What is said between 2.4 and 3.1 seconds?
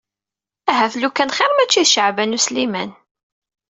Sliman.